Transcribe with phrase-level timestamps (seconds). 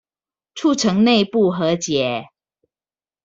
[0.55, 2.29] 促成內部和解